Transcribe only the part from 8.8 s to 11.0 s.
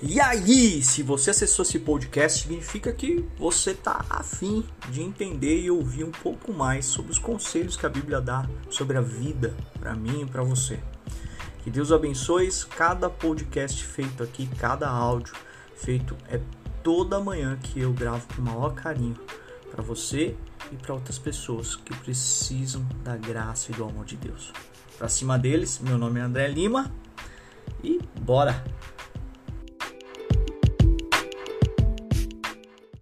a vida para mim e para você.